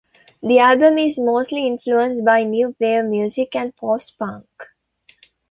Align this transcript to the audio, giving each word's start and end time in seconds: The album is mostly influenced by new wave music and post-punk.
The 0.41 0.57
album 0.57 0.97
is 0.97 1.19
mostly 1.19 1.67
influenced 1.67 2.25
by 2.25 2.43
new 2.43 2.75
wave 2.79 3.05
music 3.05 3.55
and 3.55 3.75
post-punk. 3.75 4.47